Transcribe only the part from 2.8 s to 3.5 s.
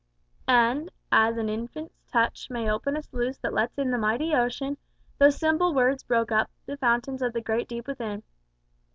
a sluice